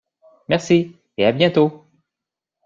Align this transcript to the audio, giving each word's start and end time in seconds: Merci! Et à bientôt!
Merci! 0.49 0.95
Et 1.17 1.27
à 1.27 1.31
bientôt! 1.31 1.85